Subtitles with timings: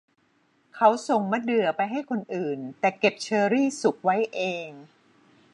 [0.75, 4.69] เขาส่งมะเดื่อไปให้คนอื่นแต่เก็บเชอรี่สุกไว้เอง